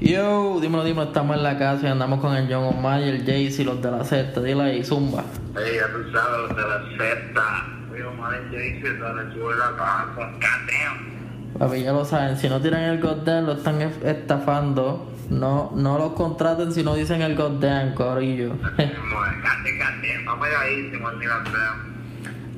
[0.00, 3.22] Yo, dímelo, dímelo, estamos en la casa y andamos con el John Omar y el
[3.24, 5.24] Jaycee, los de la secta, dile ahí, zumba.
[5.54, 7.66] Ey, ya tú sabes, los de la secta.
[7.92, 11.58] Oye, Omar y te la chulo la casa, goddamn.
[11.58, 15.06] Papi, ya lo saben, si no tiran el goddamn lo están estafando.
[15.28, 18.54] No, no los contraten si no dicen el goddamn, corillo.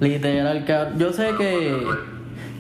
[0.00, 0.64] Literal.
[0.96, 1.84] Yo sé que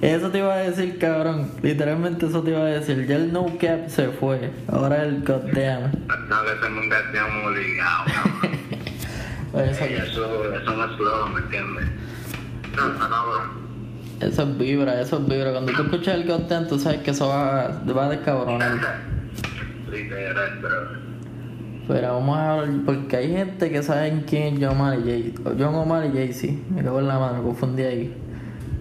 [0.02, 1.52] eso te iba a decir, cabrón.
[1.62, 3.06] Literalmente eso te iba a decir.
[3.06, 4.50] Ya el no cap se fue.
[4.68, 5.92] Ahora el goddamn.
[6.28, 9.70] No, que ser un goddamn obligado, cabrón.
[9.70, 11.84] Eso, Eso, eso no es flow, ¿me entiendes?
[12.74, 13.62] No, no, no,
[14.22, 15.50] eso es vibra, eso es vibra.
[15.50, 18.78] Cuando tú escuchas el goddamn, tú sabes que eso va, va a descabronar.
[19.90, 21.02] Literal, pero...
[21.88, 25.34] Pero vamos a hablar, porque hay gente que saben quién es John Omar y Jay,
[25.58, 26.54] John Omar y Jay-Z.
[26.70, 28.21] Me cago en la mano, me confundí ahí.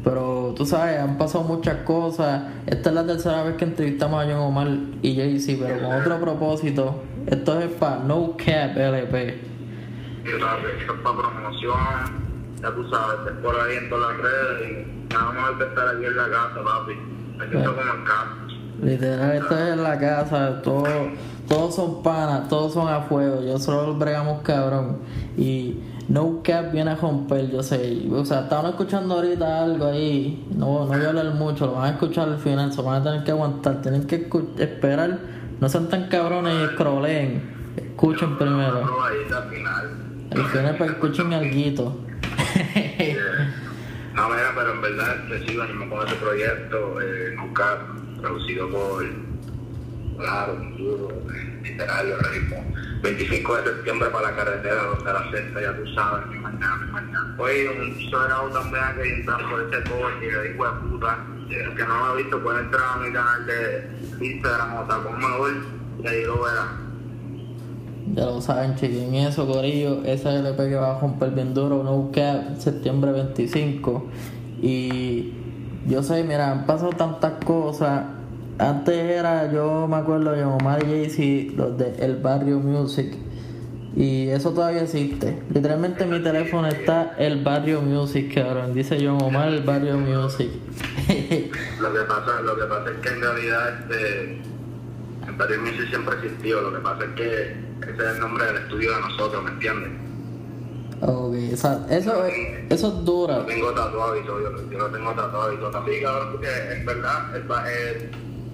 [0.03, 2.43] Pero tú sabes, han pasado muchas cosas.
[2.65, 4.67] Esta es la tercera vez que entrevistamos a John Omar
[5.01, 7.03] y Jay-Z, pero con otro propósito.
[7.27, 9.51] Esto es para No Cap LP.
[10.25, 11.77] Esto es para promoción,
[12.61, 16.05] ya tú sabes, por ahí en todas las redes y nada más que estar aquí
[16.05, 16.93] en la casa, papi.
[17.39, 18.41] Aquí estoy como en casa.
[18.81, 20.85] Literal, esto es en la casa, todo,
[21.47, 24.97] todos son panas, todos son a fuego, yo solo bregamos cabrón.
[25.37, 25.79] Y
[26.11, 28.05] No Cap viene a romper, yo sé.
[28.11, 31.85] O sea, estaban escuchando ahorita algo ahí, no, no voy a hablar mucho, lo van
[31.85, 35.19] a escuchar al final, se van a tener que aguantar, tienen que esperar,
[35.61, 37.41] no sean tan cabrones y scrolleen,
[37.77, 38.79] escuchen primero.
[39.01, 39.89] Al final.
[40.31, 41.97] Al final para que escuchen alguito.
[44.13, 47.79] No, mira, pero en verdad este, sí venimos con ese proyecto, eh, nunca
[48.19, 49.05] producido por
[50.17, 51.07] Claro, duro,
[51.63, 52.57] literal, lo ritmo.
[53.01, 57.35] 25 de septiembre para la carretera, donde la sexta, ya tú sabes, mi mañana, mañana.
[57.39, 61.17] Oye, un sobrado también que entrar por ese coche, que digo de puta.
[61.49, 65.51] Que no lo ha visto puede entrar a mi canal de Instagram o Tacón Mejor,
[66.01, 66.77] y ahí lo verá.
[68.13, 70.03] Ya lo saben, chequen eso, Corillo.
[70.05, 74.09] Esa LP que va a romper bien duro, No Cap, septiembre 25.
[74.61, 75.33] Y
[75.87, 78.05] yo sé, mira, han pasado tantas cosas.
[78.59, 83.13] Antes era, yo me acuerdo de Omar y Jay-Z, los de El Barrio Music.
[83.95, 85.41] Y eso todavía existe.
[85.53, 88.73] Literalmente en mi teléfono está El Barrio Music, cabrón.
[88.73, 90.49] Dice John Omar, El Barrio Music.
[91.81, 94.41] Lo que pasa, lo que pasa es que en realidad este,
[95.27, 97.41] el Barrio Music siempre existió, lo que pasa es que
[97.81, 99.91] ese es el nombre del estudio de nosotros, ¿me entiendes?
[101.01, 102.33] ok, o sea, eso, es-
[102.71, 103.43] eso es dura.
[103.47, 105.71] tengo tatuado y todo, yo, yo lo tengo tatuado y todo.
[105.71, 106.47] También, cabrón, porque
[106.77, 107.65] en verdad el, ba-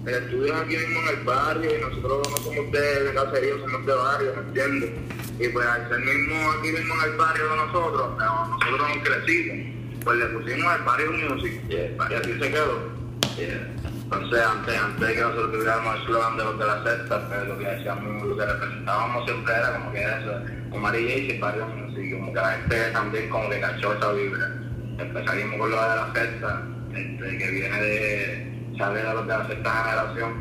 [0.08, 3.14] el, el estudio es aquí mismo en el barrio y nosotros no somos de, de
[3.14, 4.90] caserío, somos de barrio, ¿me entiendes?
[5.38, 9.08] Y pues al ser mismo aquí mismo en el barrio de nosotros, pero nosotros nos
[9.08, 9.66] crecimos,
[10.04, 12.98] pues le pusimos el barrio music y el barrio así se quedó.
[13.36, 13.78] Yeah.
[14.10, 17.46] Entonces antes, antes de que nosotros tuviéramos el slogan de los de la secta, pues
[17.46, 20.32] lo que decíamos, lo que representábamos siempre era como que eso,
[20.70, 24.54] como y el barrio music, como que la gente también como que cachó esa vibra.
[24.98, 26.62] Empezaríamos con lo de la secta,
[26.94, 30.32] este, que viene de, sale de los de la sexta generación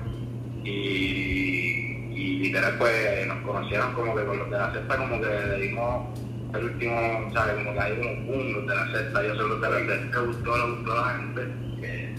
[0.63, 0.69] y,
[2.15, 5.61] y literal pues nos conocieron como que con los de la sexta como que le
[5.67, 6.05] dimos
[6.53, 6.95] el último,
[7.33, 7.55] ¿sabes?
[7.55, 10.75] Como que hay como un los de la sexta, yo la sexta, le gustó, le
[10.75, 11.41] gustó a la gente.
[11.81, 12.15] que-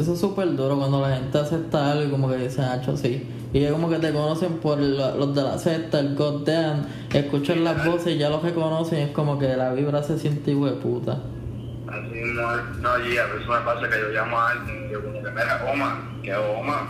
[0.00, 3.26] Eso es súper duro cuando la gente acepta algo y como que dicen, hacho, sí.
[3.52, 7.62] Y ya como que te conocen por la- los de la secta, el goddamn, escuchan
[7.62, 10.64] las voces y ya los reconocen y es como que la vibra se siente hijo
[10.66, 11.20] de puta.
[11.92, 15.02] Así no, no, y a veces me pasa que yo llamo a alguien y yo
[15.02, 16.88] como que, mira, Oma, que Oma,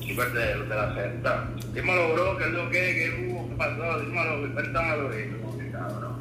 [0.00, 1.44] chicos de los de la secta.
[1.72, 4.00] Dímelo, bro, ¿qué es lo que, qué hubo, qué pasó?
[4.00, 5.18] Dímelo, cuéntamelo.
[5.18, 6.16] Y como que, cabrón,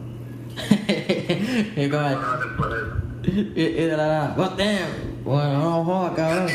[1.75, 6.47] y como, no, no y, y de la nada, goddamn, bueno, no jodas, cabrón.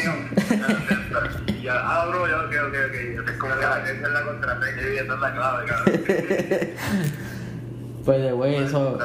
[1.61, 2.95] Ya, ah, bro, ya, ok, ok, ok.
[3.31, 6.01] Es como que esa es la contraseña y esa es la clave, cabrón.
[8.05, 8.99] Pues de güey, eso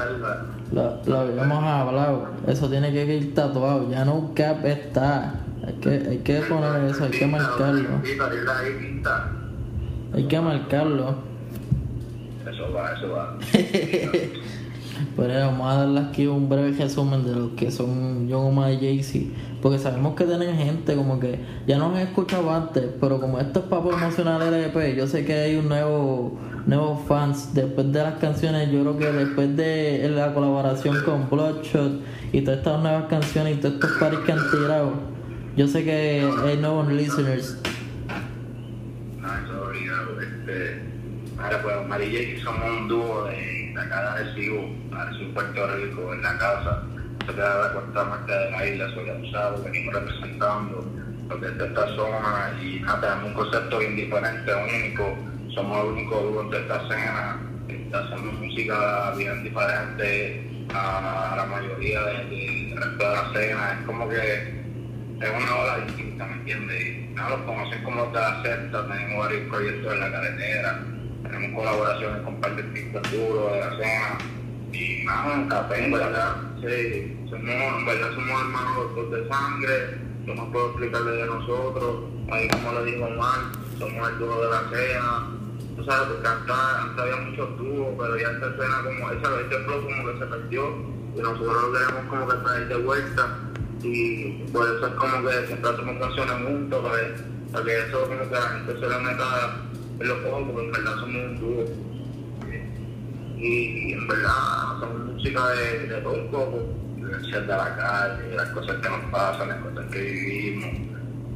[0.71, 2.27] lo, lo habíamos hablado.
[2.47, 3.89] Eso tiene que ir tatuado.
[3.89, 5.35] Ya no cap está.
[5.65, 7.89] Hay que, hay que poner eso, hay que marcarlo.
[10.13, 11.15] Hay que marcarlo.
[12.51, 13.37] Eso va, eso va.
[15.15, 18.77] Pero vamos a darle aquí un breve resumen de lo que son John Omar y
[18.77, 19.33] Jay-Z.
[19.61, 23.59] Porque sabemos que tienen gente como que ya nos han escuchado antes, pero como esto
[23.59, 26.37] es para promocionar el EP, yo sé que hay un nuevo
[26.69, 28.71] nuevos fans después de las canciones.
[28.71, 32.01] Yo creo que después de la colaboración con Bloodshot
[32.31, 34.93] y todas estas nuevas canciones y todos estos paris que han tirado,
[35.57, 37.59] yo sé que hay nuevos listeners.
[39.19, 40.19] No, eso obligado.
[41.39, 45.67] Ahora pues Mari y Jay somos un dúo de, de acá de Arecibo, Arecibo, Puerto
[45.75, 46.83] Rico, en la casa.
[47.25, 50.85] Se queda la cuarta marca de la isla, sobre abusado, venimos representando.
[51.29, 55.15] lo que es de esta zona y nada, un concepto bien diferente, único,
[55.59, 57.37] somos el único dúo de esta escena,
[57.91, 64.15] hacemos música bien diferente a la mayoría de, resto de la escena, es como que
[64.15, 67.09] es una ola distinta, ¿me entiendes?
[67.13, 70.79] Nada, los conocen como de la tenemos varios proyectos en la carretera,
[71.23, 74.17] tenemos colaboraciones con parte artistas duros de la escena.
[74.71, 80.35] Y nada, café, en verdad, sí, somos, en verdad somos hermanos los de sangre, yo
[80.35, 84.61] no puedo explicarle de nosotros, ahí como lo dijo Juan, somos el dúo de la
[84.61, 85.38] escena,
[85.79, 89.81] tú sabes, porque antes, había muchos dúos, pero ya esta escena como, esa, este flow
[89.81, 90.75] como que se perdió,
[91.15, 93.37] y nosotros lo queremos como que traer de vuelta,
[93.81, 98.29] y por eso es como que siempre hacemos canciones juntos, para para que eso como
[98.29, 99.57] que la gente se le meta
[99.99, 101.65] en los ojos, porque en verdad somos un dúo.
[103.37, 108.75] Y en verdad hacemos música de, de todo un poco, de la calle, las cosas
[108.75, 110.88] que nos pasan, las cosas que vivimos,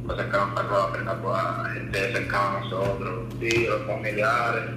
[0.06, 4.70] cosas que nos pasan a la gente cercana a nosotros, sí, los familiares.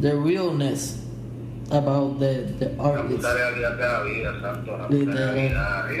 [0.00, 1.06] The realness
[1.70, 3.22] about the, the artist.
[3.22, 4.78] La realidad de la vida, exacto.
[4.78, 5.90] La realidad.
[5.90, 5.96] Y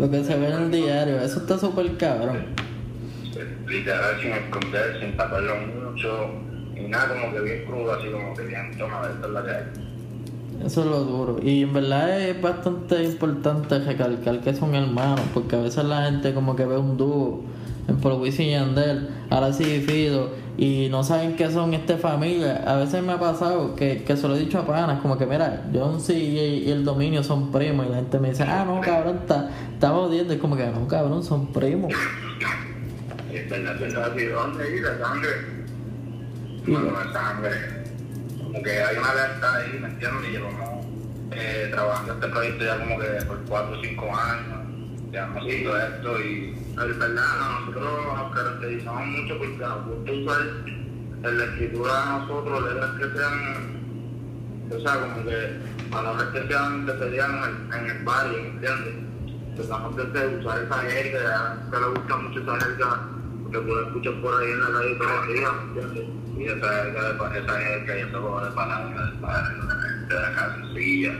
[0.00, 2.46] lo que se ve en el diario, eso está súper cabrón.
[3.66, 6.30] Literal, sin esconder, sin taparlo mucho,
[6.74, 9.89] y nada como que bien crudo, así como que bien, toma, es la que hay.
[10.64, 11.38] Eso es lo duro.
[11.42, 16.34] Y en verdad es bastante importante recalcar que son hermanos, porque a veces la gente
[16.34, 17.42] como que ve un dúo
[17.88, 22.62] en por Wisin y Yandel, ahora sí Fido, y no saben qué son esta familia.
[22.66, 25.26] A veces me ha pasado que, que se lo he dicho a panas, como que
[25.26, 28.64] mira, John C y, y el dominio son primos, y la gente me dice, ah,
[28.66, 29.50] no, cabrón, está,
[29.94, 30.34] odiando.
[30.34, 31.92] Es como que no, cabrón, son primos.
[33.32, 34.26] Es verdad, es verdad, ¿y
[38.50, 40.28] Como que hay una lealtad ahí, ¿me entiendes?
[40.28, 40.86] Y llevamos
[41.30, 44.58] eh, trabajando este proyecto ya como que por 4 o 5 años.
[45.12, 47.24] Ya hemos hecho esto y es verdad,
[47.60, 50.40] nosotros nos caracterizamos mucho porque nos gusta usar
[51.22, 55.60] en la escritura de nosotros letras que sean, o sea, como que
[55.92, 58.94] palabras que sean que se digan en el, en el barrio, ¿me entiendes?
[59.54, 63.00] Tratamos de usar esa jerga, que le gusta mucho esa jerga
[63.52, 66.19] que puedo escuchar por ahí en la calle todos los días, ¿me entiendes?
[66.40, 69.64] Y esa esa jerga y esos juegos de palabras del barrio,
[70.08, 71.12] de la casilla,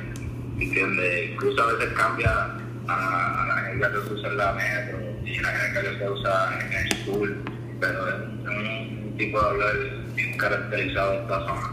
[0.57, 1.31] ¿me entiendes?
[1.33, 2.31] Incluso a veces cambia
[2.89, 6.59] a, la jerga que se usa en la metro y la jerga que se usa
[6.59, 7.45] en el school,
[7.81, 8.15] pero es
[8.47, 9.75] un tipo de hablar
[10.15, 11.71] bien caracterizado de esta zona.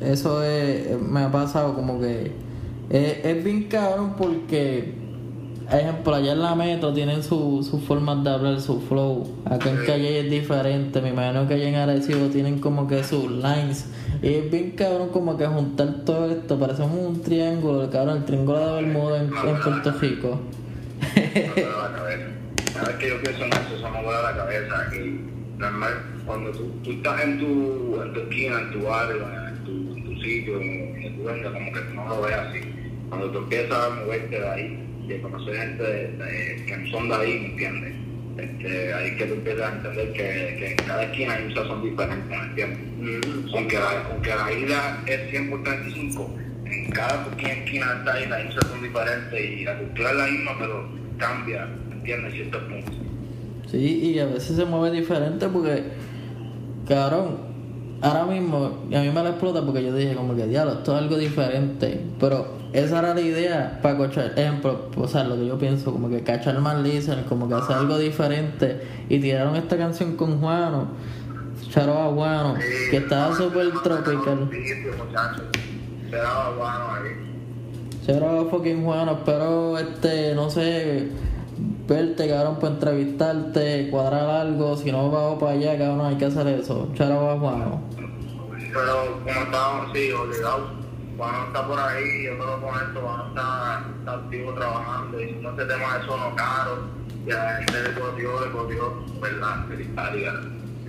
[0.00, 2.30] Eso es, me ha pasado como que
[2.90, 4.94] es, es bien cabrón porque,
[5.70, 9.28] ejemplo, allá en la metro tienen sus su formas de hablar, su flow.
[9.44, 11.00] Acá en Calle es diferente.
[11.02, 13.86] Me imagino que allá en Arecibo tienen como que sus lines.
[14.22, 16.58] Y es bien cabrón como que juntar todo esto.
[16.58, 20.40] Parece un triángulo, cabrón, el triángulo de Bermuda en, en Puerto Rico.
[22.74, 24.96] Cada vez que yo pienso en eso, eso me vuela la cabeza.
[24.96, 25.20] Y
[25.58, 25.92] normal,
[26.24, 30.04] cuando tú, tú estás en tu, en tu esquina, en tu barrio, en tu, en
[30.04, 32.60] tu sitio, en, tu venta, como que no lo ves así.
[33.08, 37.40] Cuando tú empiezas a moverte de ahí, de conocer gente que no son de ahí,
[37.40, 37.94] ¿me entiendes?
[38.38, 41.82] Este, ahí que tú empiezas a entender que, que en cada esquina hay un sazón
[41.82, 42.78] diferente, ¿me entiendes?
[42.98, 43.54] Mm.
[43.54, 46.30] Aunque, la, aunque la isla es 100 por 35,
[46.66, 50.16] en cada esquina, esquina de esta isla hay un sazón diferente y la cultura es
[50.16, 52.34] la misma, pero cambia, ¿me entiendes?
[52.34, 52.94] Ciertos puntos.
[53.70, 55.82] Sí, y a veces se mueve diferente porque,
[56.86, 57.38] cabrón,
[58.00, 60.92] ahora mismo, y a mí me la explota porque yo dije como que, diablo, esto
[60.92, 62.00] es algo diferente.
[62.20, 66.08] Pero esa era la idea para cochar, ejemplo, o sea, lo que yo pienso, como
[66.10, 68.80] que cachar más listeners, como que hacer algo diferente.
[69.08, 70.88] Y tiraron esta canción con Juano,
[71.70, 72.54] Charo a Juano,
[72.90, 74.50] que estaba súper tropical.
[78.06, 81.08] Charo fucking Juano, espero, este, no sé
[81.88, 86.46] verte, cabrón, para entrevistarte, cuadrar algo, si no vamos para allá, cabrón, hay que hacer
[86.48, 86.88] eso.
[86.94, 87.80] Charo a Juano.
[87.96, 90.77] Pero como estábamos, sí, obligados.
[91.18, 95.50] Juan está por ahí, yo creo con esto, Juan está, está activo trabajando y no
[95.50, 96.78] ese tema de sono caro,
[97.26, 99.66] y a la gente le cogió, le cogió, ¿verdad?
[99.76, 100.32] Simpática.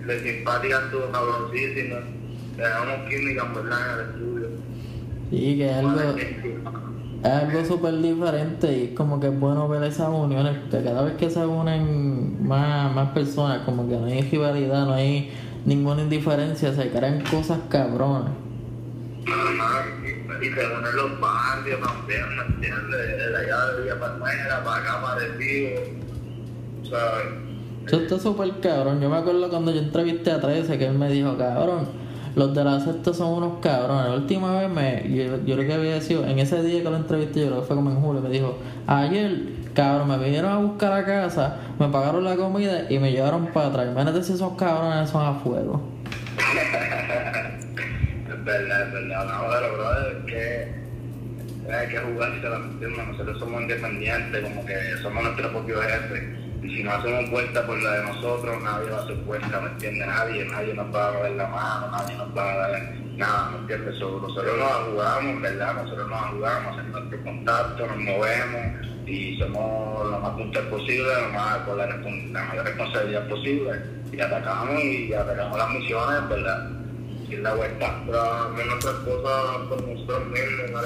[0.06, 1.96] De simpática estuvo cabroncísimo,
[2.56, 3.80] tenemos química, ¿verdad?
[3.82, 4.50] En el estudio.
[5.32, 6.00] Sí, que es algo,
[7.24, 11.02] es algo súper diferente y es como que es bueno ver esas uniones, porque cada
[11.02, 15.34] vez que se unen más, más personas, como que no hay rivalidad, no hay
[15.66, 18.34] ninguna indiferencia, se crean cosas cabronas.
[20.42, 23.18] Y se unen los barrios también, ¿me entiendes?
[23.18, 25.70] De allá de Villa Palmera, para acá, para el Río,
[26.84, 27.50] ¿sabes?
[27.86, 29.02] Eso está súper cabrón.
[29.02, 31.88] Yo me acuerdo cuando yo entrevisté a 13 que él me dijo, cabrón,
[32.36, 34.06] los de la sexta son unos cabrones.
[34.06, 36.96] La última vez me, yo, yo creo que había sido, en ese día que lo
[36.96, 40.58] entrevisté, yo creo que fue como en julio, me dijo, ayer, cabrón, me vinieron a
[40.58, 43.88] buscar a casa, me pagaron la comida y me llevaron para atrás.
[43.92, 45.82] Imagínate si esos cabrones son a fuego.
[48.50, 49.26] verdad, verdad.
[49.26, 50.80] No, pero brother, que
[51.72, 53.08] hay que jugar si te la entiendes.
[53.08, 56.24] Nosotros somos independientes, como que somos nuestros propios jefes.
[56.62, 59.70] Y si no hacemos vuelta por la de nosotros, nadie va a hacer vuelta, ¿me
[59.70, 60.08] entiendes?
[60.08, 63.58] Nadie, nadie nos va a mover la mano, nadie nos va a dar nada, ¿me
[63.60, 63.96] entiendes?
[63.98, 65.74] So, nosotros nos jugamos, ¿verdad?
[65.76, 71.30] Nosotros nos jugamos, hacemos nuestro contacto, nos movemos y somos lo más puntual posible, lo
[71.30, 73.72] más, con la, la mayor responsabilidad posible.
[74.12, 76.79] Y atacamos y atacamos las misiones, ¿verdad?
[77.30, 78.02] Y la vuelta.
[78.02, 80.84] Hacemos nuestras cosas por nosotros mismos.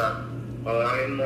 [0.65, 1.23] Ahora mismo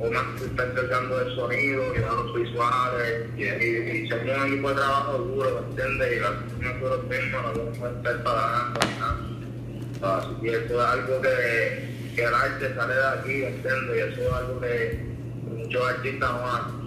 [0.00, 4.52] Omar se está encargando del sonido y de los visuales y, y, y somos un
[4.52, 6.16] equipo de trabajo duro, ¿me entiendes?
[6.16, 7.42] Y las nosotros mismos
[7.80, 10.18] no a estar pagando ni nada.
[10.18, 13.96] Así que eso es algo que, que el arte sale de aquí, ¿me entiendes?
[13.96, 15.06] Y eso es algo que
[15.48, 16.84] muchos artistas no hacen.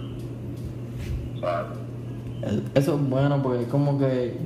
[2.74, 4.36] Eso es bueno porque es como que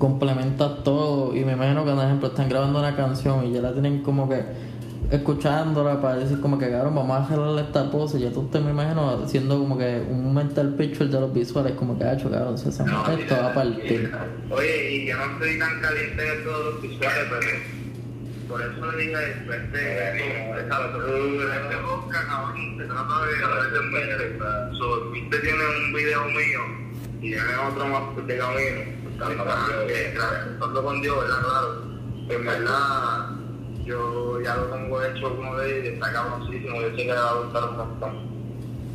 [0.00, 3.72] complementa todo y me imagino que por ejemplo están grabando una canción y ya la
[3.72, 4.42] tienen como que
[5.10, 8.60] escuchándola para decir como que cabrón vamos a jalarle esta pose y ya tú te
[8.60, 12.30] me imagino haciendo como que un mental picture de los visuales como que ha hecho
[12.30, 14.10] cabrón se se No, esto va a partir
[14.50, 17.80] Oye, y yo no estoy tan caliente de todos los visuales, pero
[18.48, 20.08] por eso le dije este,
[20.58, 24.38] este podcast, cabrón, se trata de hablar de mente.
[24.76, 26.89] So, usted tiene un video mío
[27.20, 28.80] y tiene otro más de camino,
[29.12, 30.00] estando con Dios,
[30.52, 31.40] estando con Dios, ¿verdad?
[31.42, 31.90] Claro.
[32.30, 33.30] En verdad,
[33.84, 37.12] yo ya lo tengo hecho uno de ellos y está cabroncísimo, yo sé que le
[37.14, 38.10] va a gustar un montón.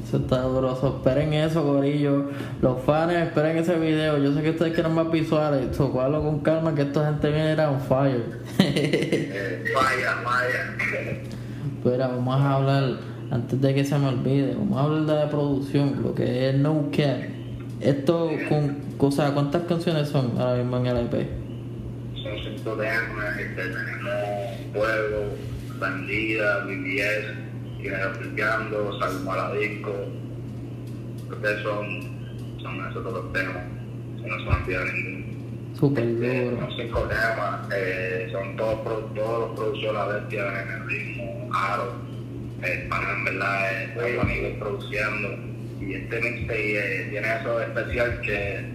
[0.04, 2.30] eso está duro esperen eso gorillo
[2.62, 6.40] los fans esperen ese video yo sé que ustedes quieren más visuales so, cójalo con
[6.40, 10.78] calma que esta gente viene era on fire Eh, vaya, vaya.
[11.84, 12.84] Pero vamos a hablar,
[13.32, 16.56] antes de que se me olvide, vamos a hablar de la producción, lo que es
[16.56, 17.35] No Cap.
[17.82, 21.28] Esto, con, o sea, ¿cuántas canciones son ahora mismo en el EP?
[22.24, 25.26] son cinco temas, este, tenemos Fuego,
[25.80, 29.92] Bandida, BBS, Flipeando, Salmo a la Disco,
[31.30, 31.86] ustedes son,
[32.62, 33.64] son esos todos los temas,
[34.24, 35.26] no se me olvida ninguno.
[35.78, 36.62] Súper Eh, duro.
[36.62, 38.80] son cinco temas, eh, son todos,
[39.14, 41.92] todos los producidos la bestia en el ritmo, Aro,
[42.64, 45.30] el pana en verdad es muy amigo produciendo,
[45.80, 48.66] y este mixtape eh, tiene eso especial que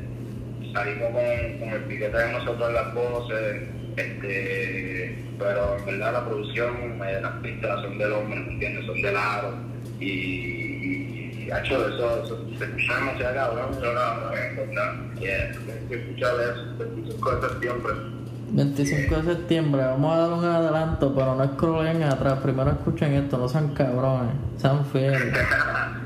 [0.73, 3.63] salimos con, el piquete de nosotros las voces,
[3.97, 8.41] este, pero en verdad la producción, eh, las pistas son del hombre.
[8.87, 9.55] Son del aro,
[9.99, 15.19] y, y hecho, eso, eso se escucha demasiado cabrón, yo la voy a encontrar, y
[15.19, 18.20] tienes que escuchar eso, el 25 de septiembre.
[18.53, 22.39] 25 de septiembre, vamos a dar un adelanto, pero no scrollen atrás.
[22.43, 25.33] Primero escuchen esto, no sean cabrones, sean fieles.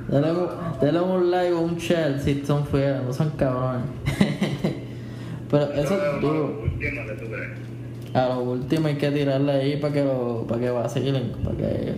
[0.09, 0.49] Denle un,
[0.81, 3.87] denle un like o un share si son fieles, no sean cabrones.
[5.51, 6.63] pero eso es duro.
[8.13, 11.95] A lo último hay que tirarle ahí para que lo, para que vacilen, para que,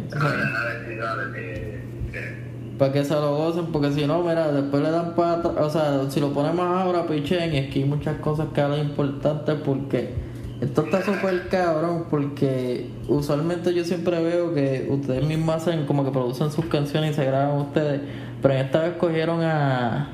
[2.78, 5.68] para que se lo gocen, porque si no, mira, después le dan para atrás, o
[5.68, 10.26] sea, si lo ponemos ahora, pichen, es que hay muchas cosas que hablan importantes porque
[10.60, 16.10] esto está súper cabrón, porque usualmente yo siempre veo que ustedes mismos hacen como que
[16.10, 18.00] producen sus canciones y se graban ustedes,
[18.40, 20.08] pero en esta vez cogieron a,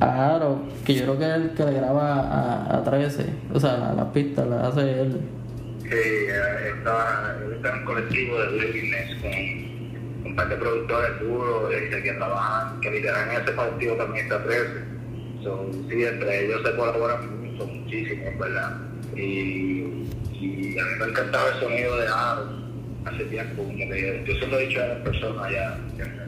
[0.00, 3.60] a Aro, que yo creo que es el que le graba a, a 13, o
[3.60, 5.20] sea, las pistas las hace él.
[5.82, 9.30] Sí, eh, estaba en un colectivo de business con,
[10.22, 14.24] con un par de productores duros este, que trabajan, que literal en ese partido también
[14.24, 14.66] está 13.
[15.44, 18.80] So, sí, entre ellos se colaboran mucho, muchísimo, ¿verdad?
[19.14, 19.55] Y,
[20.98, 22.66] me encantaba el sonido de Aro
[23.04, 25.78] hace tiempo, como que yo, se lo he dicho a las personas ya,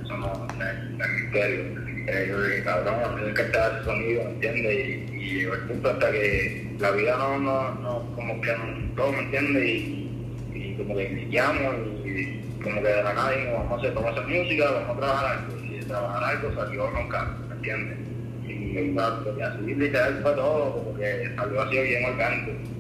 [0.05, 1.89] eso no es misterio.
[2.07, 4.75] Eh, yo cabrón, a mí me encantaba ese sonido, ¿me entiendes?
[5.13, 9.13] Y, llegó el punto hasta que la vida no, no, no como que no, todo,
[9.13, 9.65] ¿me entiendes?
[9.65, 14.11] Y, como que iniciamos y como que de la nada dijimos, vamos a hacer, vamos
[14.11, 15.65] a hacer música, vamos a trabajar algo.
[15.65, 17.99] Y trabajar algo salió nunca, ¿me entiendes?
[18.47, 22.78] Y, y así literal fue todo, como que salió así bien orgánico.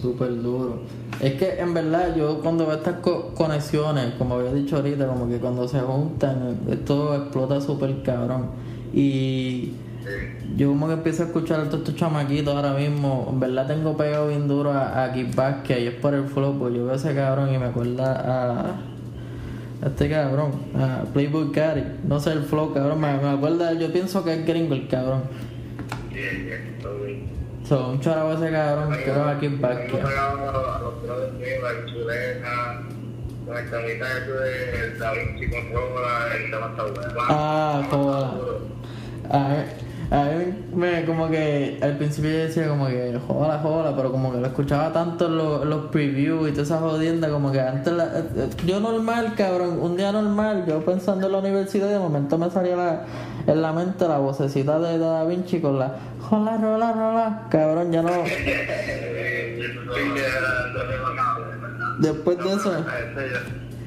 [0.00, 0.80] Súper duro.
[1.20, 5.28] Es que en verdad yo cuando veo estas co- conexiones, como había dicho ahorita, como
[5.28, 8.46] que cuando se juntan, esto explota súper cabrón.
[8.92, 9.72] Y
[10.56, 13.96] yo como que empiezo a escuchar a todos estos chamaquitos ahora mismo, en verdad tengo
[13.96, 16.92] pegado bien duro a, a Kid Vázquez y es por el flow, pues yo veo
[16.92, 18.74] a ese cabrón y me acuerda
[19.82, 21.82] a, este cabrón, a Playboy Cari.
[22.06, 25.22] No sé el flow, cabrón, me, me acuerda, yo pienso que es gringo el cabrón.
[27.68, 29.88] Son un chorro ese cabrón, que era aquí en Parque.
[29.90, 30.16] Parque.
[30.16, 30.94] a los
[33.48, 37.20] la de Da Vinci el tema está bueno.
[37.28, 38.34] Ah, joda.
[40.08, 44.30] A mí, me, como que al principio yo decía como que joda, joda, pero como
[44.32, 45.36] que lo escuchaba tanto en
[45.68, 49.96] los, previews y toda esa jodienda, como que antes, la- eh, yo normal, cabrón, un
[49.96, 53.02] día normal, yo pensando en la universidad, de momento me salía la,
[53.48, 58.02] en la mente la vocecita de Da Vinci con la jola, rola, rola, cabrón, ya
[58.02, 58.10] no,
[61.98, 62.72] después de eso,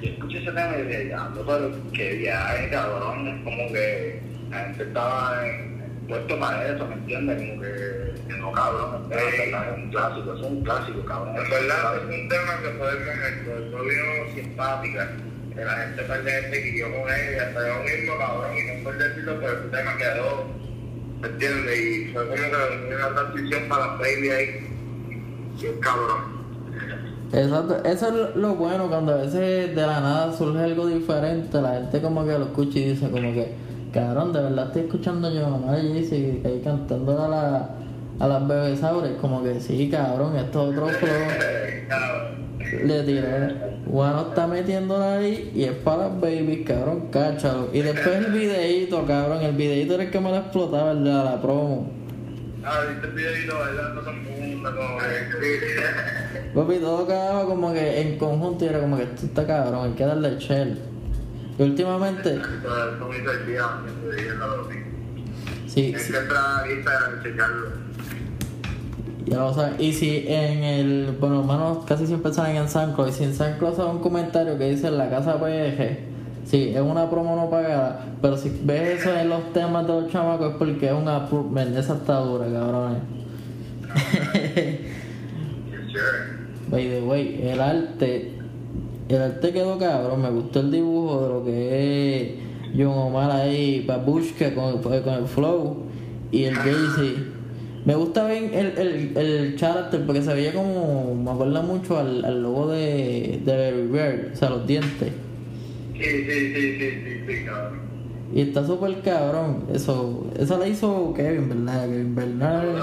[0.01, 4.57] Yo escuché ese tema y dije, ya, pero que viaje, cabrón, es como que la
[4.59, 5.78] gente estaba en,
[6.09, 7.37] puesto para eso, ¿me entiendes?
[7.37, 11.35] Como que, que no, cabrón, es un clásico, es un clásico, cabrón.
[11.37, 15.11] En verdad, es un tema que fue el momento, vino simpática,
[15.55, 18.83] que la gente gente que yo con él, y hasta yo mismo, cabrón, y no
[18.83, 20.45] por decirlo, pero el tema quedó,
[21.21, 21.79] ¿me entiendes?
[21.79, 24.67] Y fue como que una transición para la baby ahí,
[25.61, 26.39] y es cabrón.
[27.31, 31.73] Exacto, eso es lo bueno cuando a veces de la nada surge algo diferente, la
[31.73, 33.53] gente como que lo escucha y dice como que,
[33.93, 35.98] cabrón, de verdad estoy escuchando yo mamá y
[36.46, 37.69] ahí cantando a, la,
[38.19, 41.10] a las bebesaures, como que sí, cabrón, esto es otro flow.
[42.86, 43.55] Le tiré,
[43.88, 47.69] Guano está metiéndola ahí y es para las babies, cabrón, cáchalo.
[47.74, 51.10] Y después el videíto, cabrón, el videíto era el que me lo explotaba, el de
[51.12, 51.89] la promo.
[52.63, 56.53] Ah, viste el videito bailando el mundo, como que...
[56.53, 59.93] Papi, todo quedaba como que en conjunto y era como que esto está cabrón, hay
[59.93, 60.77] que darle shell.
[61.59, 62.39] Y últimamente,
[65.67, 65.93] sí, sí, y
[67.21, 67.67] checarlo.
[69.25, 69.75] ya lo saben.
[69.77, 73.57] Y si en el, bueno, hermanos casi siempre salen en San y si en San
[73.57, 75.99] Cloud sale un comentario que dice la casa PG,
[76.45, 80.09] sí, es una promo no pagada, pero si ves eso en los temas de los
[80.09, 83.03] chamacos es porque es una improvement, esa está dura, cabrones.
[85.91, 86.39] Chévere.
[86.69, 88.38] By the way, el arte,
[89.15, 92.31] el arte quedó cabrón, me gustó el dibujo de lo que es
[92.77, 95.77] John Omar ahí, Babushka con, el- con el flow
[96.31, 97.21] y el Jay-Z.
[97.85, 102.23] Me gusta bien el, el, el character porque se veía como, me acuerda mucho al,
[102.25, 105.12] al logo de, de Bird, o sea, los dientes.
[105.93, 107.79] Sí, sí, sí, sí, sí, sí, cabrón.
[108.34, 111.86] Y está súper cabrón, eso, eso la hizo Kevin, ¿verdad?
[111.89, 112.75] Kevin Bernal.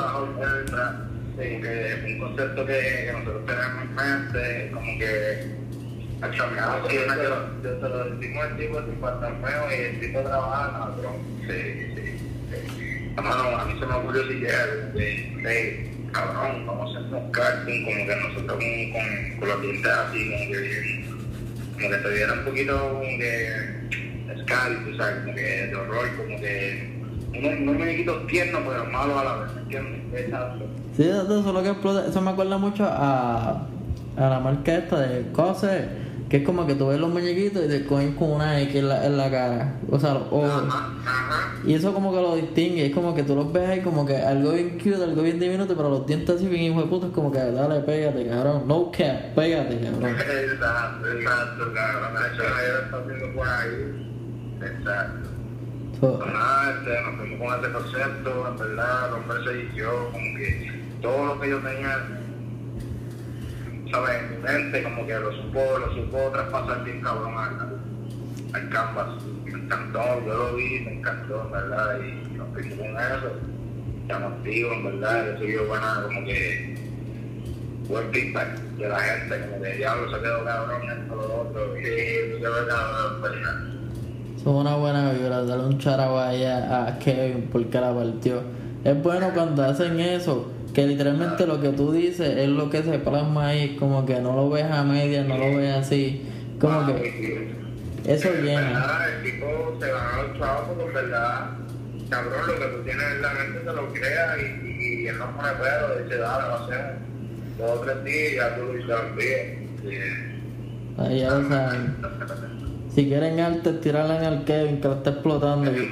[1.38, 5.65] Sí, que es un concepto que, que nosotros tenemos en mente, como que
[6.88, 11.16] sí, yo, yo se lo decimos al tipo sin fantasmeo y el tipo trabaja, cabrón.
[11.46, 12.18] Sí, sí,
[12.50, 13.12] sí.
[13.16, 14.48] Hermano, a mí se me ocurrió si de,
[15.42, 20.30] de, cabrón, vamos a hacer un como que nosotros con, con, con los dientes así,
[20.30, 21.04] como que,
[21.74, 23.76] como que se viera un poquito como que
[24.42, 26.96] scary, tú sabes, como que de horror, como que
[27.38, 30.24] unos, unos muñequitos tiernos pero malos a la vez, ¿me entiendes?
[30.24, 30.64] Exacto.
[30.96, 32.06] Sí, eso es lo que explota.
[32.06, 33.66] Eso me acuerda mucho a,
[34.16, 35.88] a la marca esta de Cose,
[36.28, 38.88] que es como que tú ves los muñequitos y te cogen con una X en
[38.88, 39.74] la, en la cara.
[39.90, 41.52] O sea, o- Ajá, ajá.
[41.64, 42.86] y eso como que lo distingue.
[42.86, 45.76] Es como que tú los ves ahí como que algo bien cute, algo bien diminuto,
[45.76, 47.06] pero los dientes así bien hijo de puta.
[47.06, 48.64] Es como que dale, pégate, cabrón.
[48.66, 50.16] No cap, pégate, cabrón.
[50.18, 52.24] Exacto, exacto, cabrón.
[52.34, 54.12] Eso está haciendo por ahí.
[54.62, 55.28] Exacto.
[56.00, 60.72] So, este, nos fuimos con ese concepto, en verdad, el hombre se eligió, como que
[61.00, 61.98] todo lo que yo tenía,
[63.90, 64.40] ¿sabes?
[64.42, 67.78] Mente, como que lo supo, lo supo traspasar bien cabrón al,
[68.52, 69.22] al canvas.
[69.44, 73.32] Me encantó, yo lo vi, me encantó, en verdad, y nos fuimos con eso.
[74.02, 76.76] Estamos activos, en verdad, recibió buena, como que,
[77.88, 81.84] buen feedback de la gente, como que diablo se quedó cabrón, esto, lo otro, y
[81.84, 83.76] se quedó cabrón,
[84.46, 85.42] son una buena vibra.
[85.42, 88.42] Darle un charabo ahí a, a Kevin porque la partió.
[88.84, 90.52] Es bueno cuando hacen eso.
[90.76, 93.76] Que literalmente lo que tú dices es lo que se plasma ahí.
[93.76, 96.20] Como que no lo ves a medias, no lo ves así.
[96.60, 97.48] Como que
[98.04, 98.84] eso En llena.
[99.16, 99.46] el tipo
[99.80, 101.50] se ganó los chavos porque en verdad,
[102.10, 105.18] cabrón, lo que tú tienes en la mente te lo crea y, y, y él
[105.18, 106.92] no pone pedo, dice, dale, lo hacemos.
[107.56, 110.42] Dos o tres días y ya tú lo hiciste bien.
[110.98, 111.96] Ahí ya lo saben.
[112.94, 115.70] Si quieren arte, tirarle en el Kevin que lo está explotando.
[115.70, 115.88] En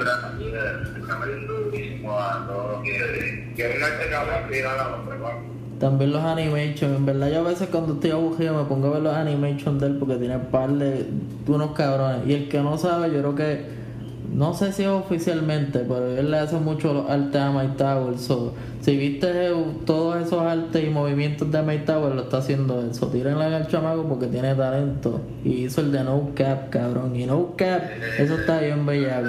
[3.57, 5.55] verdad, también los preparos.
[5.79, 6.97] También los animations.
[6.97, 9.87] En verdad, yo a veces cuando estoy aburrido me pongo a ver los animations de
[9.89, 11.07] él porque tiene par de,
[11.47, 12.27] unos cabrones.
[12.27, 13.85] Y el que no sabe, yo creo que.
[14.33, 18.19] No sé si es oficialmente, pero él le hace mucho los artes a My Tower.
[18.19, 19.53] So, si viste
[19.87, 23.07] todos esos artes y movimientos de My Tower, lo está haciendo eso.
[23.09, 25.21] Tírenle al chamaco porque tiene talento.
[25.45, 27.15] Y hizo el de No Cap, cabrón.
[27.15, 27.83] Y No Cap,
[28.19, 29.29] eso está bien bellaco.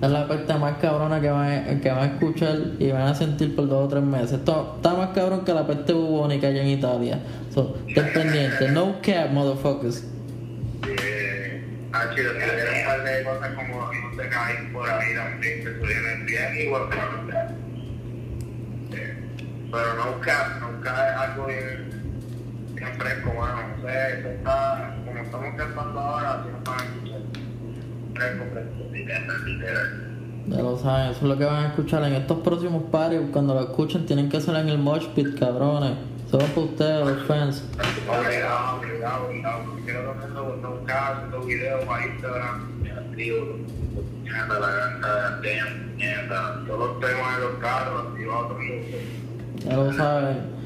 [0.00, 3.14] Es la peste más cabrona que van, a, que van a escuchar y van a
[3.16, 4.32] sentir por dos o tres meses.
[4.32, 7.18] Esto está más cabrón que la peste bubónica allá en Italia.
[7.52, 8.70] So, estén pendientes.
[8.70, 10.04] No cap, motherfuckers.
[10.86, 15.14] Eh, ah, chido, si hay un par de cosas como no se caen por ahí
[15.14, 17.38] también, que suelen bien igual que no sé.
[19.70, 21.87] Pero no cap, nunca es algo bien,
[22.78, 23.76] bien fresco, mano.
[23.76, 27.20] No sé, eso está, como estamos cantando ahora, así nos van a escuchar.
[28.14, 30.08] Fresco, fresco, literal, literal.
[30.48, 33.20] Ya lo saben, eso es lo que van a escuchar en estos próximos pares.
[33.32, 35.94] Cuando lo escuchen, tienen que hacerlo en el mosh pit, cabrones.
[36.30, 37.64] Solo para ustedes, los fans.
[38.06, 39.76] Obligado, obligado, obligado.
[39.84, 42.78] Quiero haciendo nunca haciendo videos para Instagram,
[44.60, 45.58] la gana de.
[46.66, 48.52] Todos los temas de los carros, activados.
[49.64, 50.58] Ya lo saben.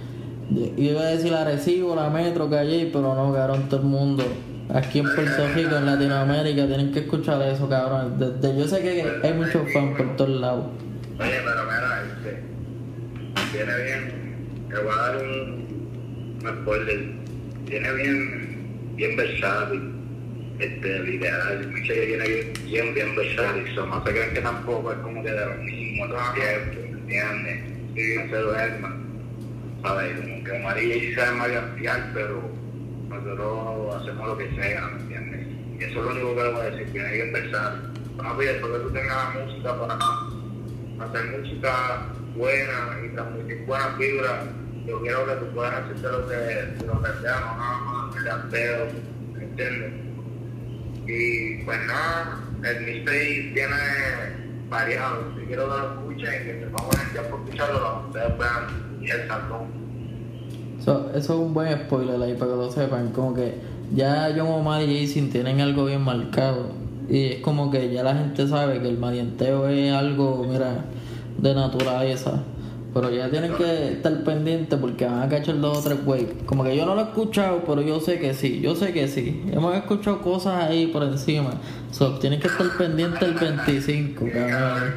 [0.55, 4.25] Yo iba a decir la Recibo, la Metro, Calle, pero no, cabrón, todo el mundo.
[4.73, 8.19] Aquí en Puerto Rico, en Latinoamérica, tienen que escuchar eso, cabrón.
[8.19, 10.67] Desde- yo sé que hay muchos fans por todos lados.
[11.19, 12.43] Oye, pero mira, este,
[13.53, 14.13] viene bien,
[14.69, 17.01] te voy a dar un, un spoiler,
[17.69, 19.93] viene bien, bien versátil,
[20.59, 24.93] este, literal, mucha que viene bien, bien, bien versátil, so, no se creen que tampoco
[24.93, 26.89] es como que de los mismos todo el tiempo.
[27.95, 29.02] Sí, no se duerma,
[29.83, 30.21] ¿sabes?
[30.21, 32.43] Como que María sí sabe mariantear, pero
[33.09, 35.47] nosotros hacemos lo que sea, ¿me entiendes?
[35.79, 37.93] Y eso es lo único que le voy a decir, viene bien versátil.
[38.17, 43.99] No, pues, después que tú tengas la música para hacer música buena y transmitir buenas
[43.99, 44.45] vibras,
[44.87, 48.23] yo quiero que tú puedas hacerte lo que, lo que sea, no nada más que
[48.23, 48.89] sean pedos,
[49.33, 49.93] ¿me entiendes?
[51.07, 53.77] Y pues nada, el mixtape tiene
[54.69, 58.39] variado, si quiero que lo escuchen y que se pongan el tiempo escucharlo, que ustedes
[58.39, 59.83] vean saltón.
[60.85, 63.09] So, eso es un buen spoiler ahí para que lo sepan.
[63.11, 63.55] Como que
[63.95, 66.71] ya John Omar y Jason tienen algo bien marcado.
[67.09, 70.85] Y es como que ya la gente sabe que el marienteo es algo, mira,
[71.39, 72.43] de naturaleza.
[72.95, 76.27] Pero ya tienen que estar pendientes porque van a cachar dos o tres güey.
[76.45, 79.09] Como que yo no lo he escuchado, pero yo sé que sí, yo sé que
[79.09, 79.45] sí.
[79.51, 81.53] Hemos escuchado cosas ahí por encima.
[81.91, 84.95] So, tienen que estar pendientes el 25, cabrón.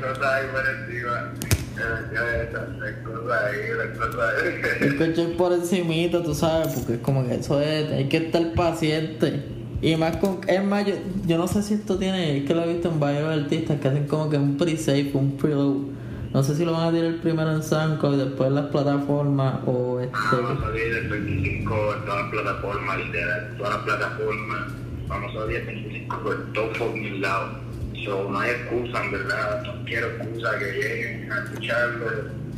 [3.32, 4.88] Ahí.
[4.88, 9.44] Escuché por encimita, tú sabes, porque es como que eso es, hay que estar paciente.
[9.82, 12.64] Y más con, es más, yo, yo no sé si esto tiene, es que lo
[12.64, 15.96] he visto en varios artistas que hacen como que un pre-save, un preload.
[16.34, 19.60] No sé si lo van a tirar primero en SoundCloud y después en las plataformas
[19.66, 20.18] o este.
[20.32, 24.60] Vamos a salir el 25 en todas las plataformas, literal, todas las plataformas.
[25.08, 27.65] Vamos a salir el 25 por todos fucking lados.
[28.04, 29.64] So, no hay excusa, en verdad.
[29.64, 32.06] No quiero excusa que lleguen a escucharlo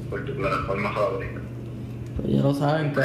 [0.09, 1.41] por tu plataforma favorita.
[2.17, 3.01] Pues ya lo saben, que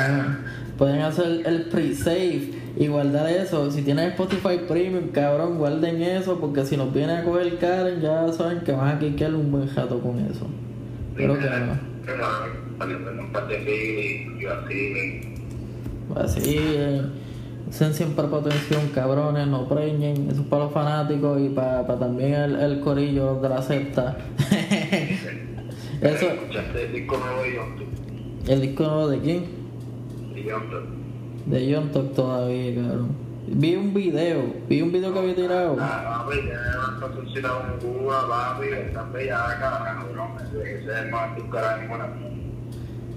[0.79, 3.71] pueden hacer el pre-save y guardar eso.
[3.71, 8.33] Si tienen Spotify Premium, cabrón, guarden eso porque si nos viene a coger Karen, ya
[8.33, 10.49] saben que van a quiquear un buen jato con eso.
[11.15, 11.93] Pero que no.
[16.17, 17.03] Así, eh,
[17.73, 22.01] usen siempre para atención, cabrones, no preñen, eso es para los fanáticos y para, para
[22.01, 24.19] también el, el corillo de la secta.
[26.03, 28.51] eso, ¿Escuchaste el disco nuevo de Talk?
[28.51, 29.45] el disco nuevo de quién?
[30.35, 30.85] De John Talk.
[31.47, 33.17] De John Talk todavía, cabrón.
[33.49, 35.77] Vi un video, vi un video que había tirado.
[35.81, 36.41] Ah, papi,
[37.33, 37.49] tiene
[37.81, 38.67] Cuba, papi,
[39.29, 40.33] cabrón.
[40.43, 42.29] Ese es el más el mundo.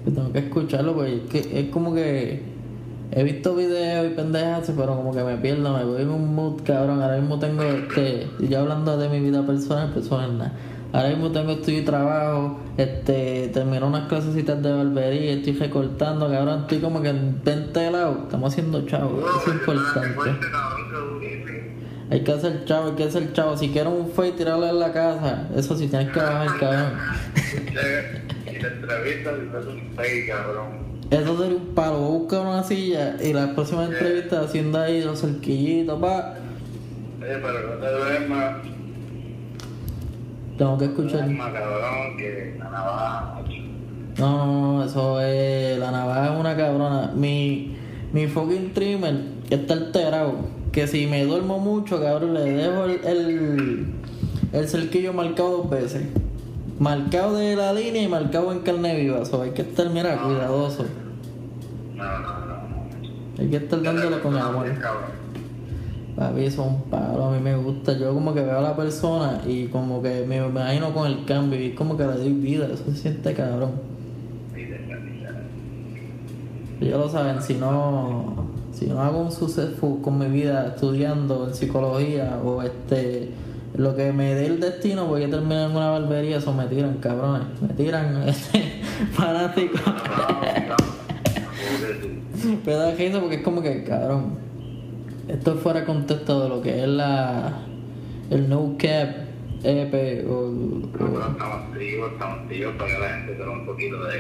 [0.06, 2.55] que tengo que escucharlo porque es, que, es como que
[3.12, 6.62] he visto videos y pendejas, pero como que me pierdo, me voy en un mood,
[6.64, 7.02] cabrón.
[7.02, 10.54] Ahora mismo tengo este, y ya hablando de mi vida personal, pues eso es nada.
[10.94, 16.80] Ahora mismo tengo estudio trabajo, este, termino unas clasecitas de barbería, estoy recortando, cabrón, estoy
[16.80, 20.32] como que en 20 lados, estamos haciendo chavos, eso es importante.
[22.12, 23.58] Hay que hacer chavo, hay que hacer chavo.
[23.58, 26.94] Si quieres un fue y tirarle en la casa, eso sí tienes que bajar, cabrón.
[28.56, 30.85] Y la entrevista si un fake, cabrón.
[31.12, 32.00] Eso sería un palo.
[32.00, 36.34] Busca una silla y la próxima entrevista haciendo ahí los cerquillitos, pa.
[37.22, 38.56] Oye, pero no te duermas.
[40.58, 41.26] Tengo que escuchar.
[41.26, 43.62] Duermas, cabrón, que la navaja, macho.
[44.18, 45.78] No, no, no, eso es.
[45.78, 47.12] La navaja es una cabrona.
[47.16, 47.76] Mi,
[48.14, 49.16] mi fucking trimmer
[49.50, 50.34] está alterado.
[50.72, 53.86] Que si me duermo mucho, cabrón, le dejo el, el,
[54.54, 56.04] el cerquillo marcado dos veces.
[56.80, 59.20] Marcado de la línea y marcado en carne viva.
[59.20, 60.86] Eso hay que estar, mira, cuidadoso.
[61.96, 62.56] No, no, no, no.
[63.40, 64.68] Hay que estar dándole con amor.
[64.80, 65.26] Cabrón.
[66.16, 67.98] Papi, eso es un palo, a mí me gusta.
[67.98, 71.62] Yo como que veo a la persona y como que me imagino con el cambio
[71.62, 73.72] y como que le doy vida, eso se siente cabrón.
[76.80, 81.54] Ya lo saben, si no, si no hago un suceso con mi vida estudiando en
[81.54, 83.32] psicología o este
[83.78, 86.96] lo que me dé el destino voy a terminar en una barbería, eso me tiran,
[86.98, 87.48] cabrones.
[87.62, 88.82] Me tiran este,
[89.14, 89.82] fanáticos.
[92.66, 94.38] Me da risa porque es como que, cabrón,
[95.28, 97.54] esto es fuera de contexto de lo que es la
[98.30, 99.10] el no cap
[99.64, 102.38] EP o, No, pero estamos estamos
[102.78, 104.18] para que la gente tenga un poquito de,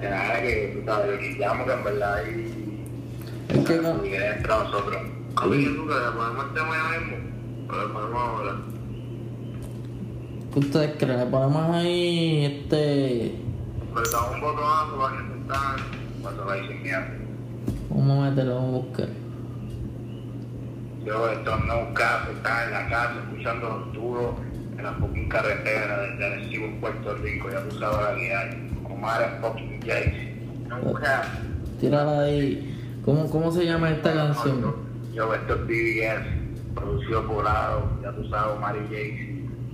[0.00, 2.84] de nada que, tú sabes, lo quitamos que en verdad hay
[3.48, 4.96] Es que no- y que entre nosotros.
[5.36, 7.16] A ver, tú que le ponemos el tema ya mismo,
[7.68, 8.56] o le ponemos ahora.
[10.56, 11.18] ¿Qué ustedes creen?
[11.18, 13.38] Le ponemos ahí este
[13.94, 15.76] Pero damos un botonazo para que se están,
[16.22, 17.00] cuando va a ir sin miedo.
[17.90, 19.08] vamos a meterlo, vamos a buscar.
[21.04, 24.34] Yo estos no casos, están en la casa escuchando los duros
[24.78, 28.78] en la fucking carretera desde Arecibo en Puerto Rico, ya tú sabes la que hay.
[28.90, 30.36] Omar en fucking Jayce.
[30.68, 31.24] No cap.
[31.78, 33.02] Tírala ahí.
[33.04, 34.74] ¿Cómo, ¿Cómo se llama esta canción?
[35.12, 39.35] Yo, esto es BBS, producido por Aro, ya tú sabes, Omar y Jayce,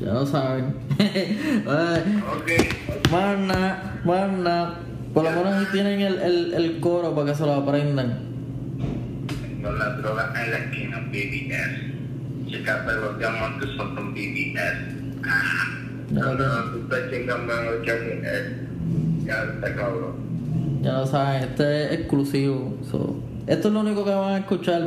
[0.00, 0.74] Ya lo saben.
[1.66, 2.50] Ok,
[3.10, 4.78] más nada.
[5.12, 8.18] Por lo menos tienen el, el, el coro para que se lo aprendan.
[9.56, 12.50] tengo la droga en la esquina, BBS.
[12.50, 14.58] Checate los diamantes, son dos BBS.
[15.24, 15.78] Ah,
[16.10, 16.70] no, tengo.
[16.72, 17.52] tú estás chingando
[17.84, 19.24] que ex.
[19.24, 20.14] Ya está cabrón.
[20.82, 22.76] Ya lo saben, este es exclusivo.
[22.90, 24.82] so, esto es lo único que van a escuchar.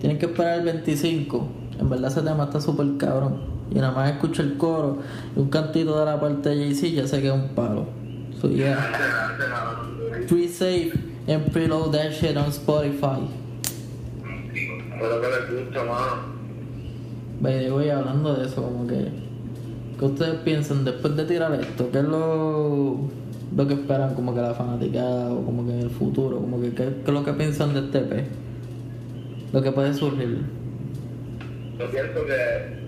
[0.00, 1.48] Tienen que esperar el 25.
[1.78, 3.55] En verdad ese tema está súper cabrón.
[3.70, 4.98] Y nada más escucho el coro
[5.34, 7.86] y un cantito de la parte de Jay-Z, ya sé que es un palo.
[8.40, 8.76] So yeah.
[10.28, 10.92] Free safe
[11.26, 13.20] and preload that shit on Spotify.
[14.92, 16.36] Espero que les guste, mano.
[17.40, 19.26] By way, hablando de eso, como que.
[19.98, 21.90] ¿Qué ustedes piensan después de tirar esto?
[21.90, 22.98] ¿Qué es lo,
[23.56, 26.36] lo que esperan como que la fanaticada o como que en el futuro?
[26.38, 28.26] Como que, ¿qué, qué es lo que piensan de este EP?
[29.52, 30.42] Lo que puede surgir.
[31.78, 32.85] Yo pienso que,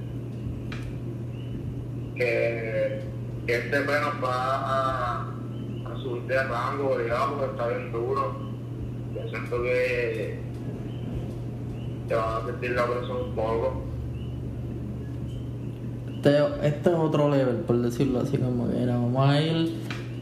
[2.19, 3.01] que,
[3.47, 8.37] que este pleno va a, a subir de rango, digamos, porque está bien duro.
[9.15, 10.39] Yo siento que
[12.09, 13.83] te van a sentir la presión un poco.
[16.17, 19.75] Este, este es otro level, por decirlo así, como que mira, vamos a ir,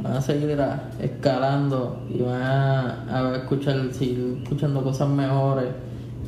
[0.03, 5.69] van a seguir a- escalando y van a, a escuchar, seguir escuchando cosas mejores.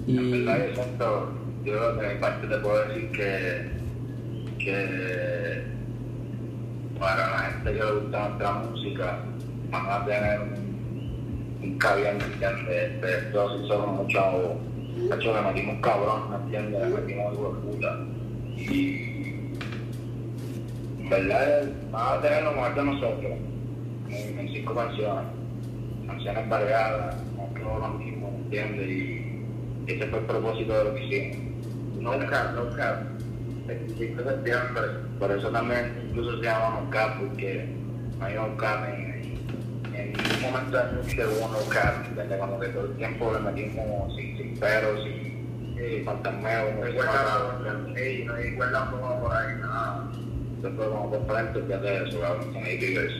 [0.06, 1.28] En Y verdad, yo siento,
[1.64, 3.77] yo de mi parte te puedo decir que,
[4.68, 5.62] que
[6.98, 9.18] para la gente que le gusta nuestra música,
[9.70, 13.00] van a tener un, un caviar, ¿me entiendes?
[13.00, 14.58] De esto sí somos mucho,
[15.14, 16.80] hecho le metimos cabrón, ¿me entiendes?
[16.82, 17.98] Le metimos hijo de puta.
[18.56, 19.54] Y,
[20.98, 23.32] en verdad, van a tener lo mejor de nosotros,
[24.08, 25.24] en, en cinco canciones,
[26.06, 28.88] canciones variadas, no lo mismo, ¿me entiendes?
[28.88, 29.24] Y,
[29.86, 31.48] ese fue el propósito de lo que hicimos.
[32.00, 33.17] No cap,
[33.68, 34.82] 25 de septiembre.
[35.18, 37.68] Por eso también incluso se llama no cap, porque
[38.18, 39.38] no hay no cap en,
[39.94, 42.38] en ningún momento de la música hubo no cap, ¿entendés?
[42.38, 46.92] Como que todo el tiempo le metimos sin, sin peros, sin, sin fantasmeo, como que
[46.92, 50.10] se no hay cuerda como por ahí, nada.
[50.56, 53.12] Entonces como por frente, fíjate eso, cabrón, son ahí vivers.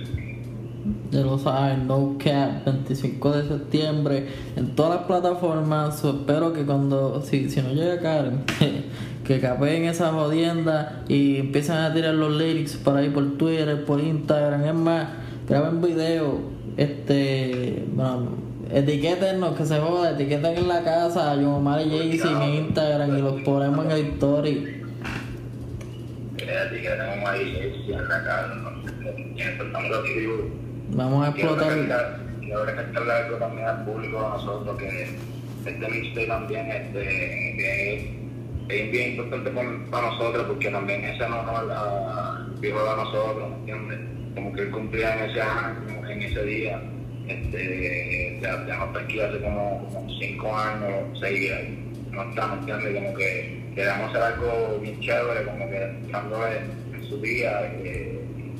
[1.11, 6.01] ya lo saben, No Cap, 25 de septiembre, en todas las plataformas.
[6.01, 8.45] So, espero que cuando, si, si no llega Karen,
[9.29, 14.01] que capeen esa jodienda y empiezan a tirar los lyrics por ahí por Twitter, por
[14.01, 14.65] Instagram.
[14.65, 15.07] Es más,
[15.47, 16.41] graben video,
[16.79, 18.31] este, bueno,
[18.73, 23.21] etiquétenos, que se joda, etiqueten en la casa a John Omar y en Instagram y
[23.21, 24.83] los ponemos en el story.
[26.39, 26.45] Que
[27.93, 28.73] en la casa.
[30.93, 31.71] Vamos a explotar.
[31.71, 35.19] recalcar- quiero recalcarle algo también al público a nosotros que
[35.67, 38.18] este mixtape también este, que
[38.69, 39.51] es bien importante
[39.91, 43.99] para, nosotros porque también ese no nos la viejo de nosotros, ¿me entiendes?
[44.35, 46.83] Como que él cumplía en ese año, en ese día,
[47.27, 51.79] este, ya, ya no está aquí hace como, como cinco años, seis años,
[52.11, 52.95] no está, ¿me entiendes?
[52.95, 56.57] Como que queremos hacer algo bien chévere, como que dándole
[56.93, 58.19] en su día, eh,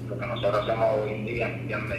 [0.09, 1.99] lo que nosotros hacemos hoy en día, ¿entiendes?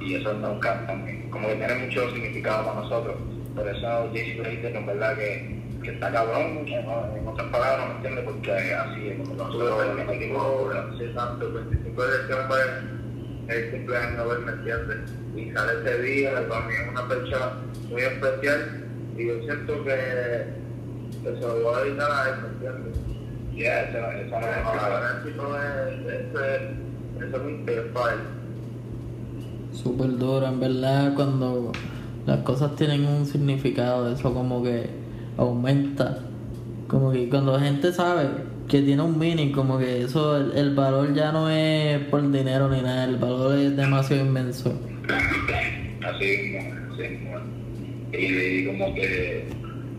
[0.00, 3.16] Y eso nunca también, como que tiene mucho significado para nosotros.
[3.54, 5.56] Por eso JC Blazer, en verdad que,
[5.86, 8.24] que está cabrón, que no- en otras palabras, ¿me entiendes?
[8.24, 12.56] Porque así es como nosotros el el 25, sí, exacto, el 25 de diciembre
[13.48, 14.98] es el cumpleaños de él, ¿me entiendes?
[15.36, 17.52] Y sale ese día, para mí es una fecha
[17.88, 18.84] muy especial
[19.16, 20.46] y yo siento que,
[21.22, 22.98] que se lo voy a dedicar a él, ¿me entiendes?
[23.54, 26.56] Yeah, esa, esa no es el tipo es, ese,
[28.10, 28.18] él.
[29.72, 31.70] Súper duro, en verdad, cuando
[32.26, 35.05] las cosas tienen un significado, eso como que
[35.36, 36.18] aumenta.
[36.88, 38.28] Como que cuando la gente sabe
[38.68, 42.68] que tiene un meaning, como que eso, el, el valor ya no es por dinero
[42.68, 44.78] ni nada, el valor es demasiado inmenso.
[46.04, 47.18] así así.
[48.12, 49.48] Y, como que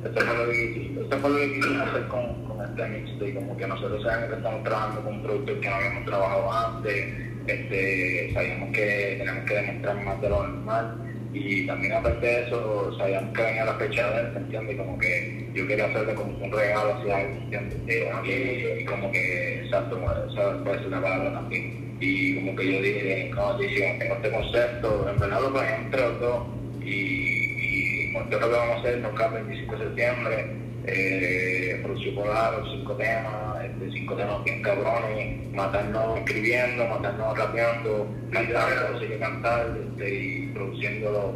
[0.04, 4.30] esto fue lo que, esto quisimos hacer con, con este mixtape, como que nosotros sabemos
[4.30, 7.14] que estamos trabajando con un productor que no habíamos trabajado antes,
[7.48, 12.98] este, sabíamos que tenemos que demostrar más de lo normal y también aparte de eso
[12.98, 14.76] sabíamos que venía la fecha de él, ¿me entiendes?
[14.76, 17.78] Y como que yo quería hacerle como un regalo hacia él, ¿me entiendes?
[18.26, 20.00] Y, y como que, exacto,
[20.32, 24.16] esa puede ser una palabra también y como que yo dije, no, sí, sí, tengo
[24.16, 26.48] este concepto, en verdad lo planeamos entre los dos
[26.82, 30.46] y, y yo lo que vamos a hacer nos el 25 de septiembre,
[30.86, 33.57] eh, producción polar, cinco temas,
[33.92, 41.34] cinco temas bien cabrones, matarnos escribiendo, matarnos rapeando, cantando, sigue cantar este, y produciéndolo,